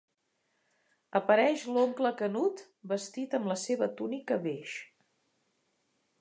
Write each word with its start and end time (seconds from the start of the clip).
Apareix 1.19 1.65
l'oncle 1.75 2.11
Canut, 2.21 2.63
vestit 2.95 3.37
amb 3.41 3.51
la 3.53 3.59
seva 3.65 3.89
túnica 4.01 4.39
beix. 4.49 4.75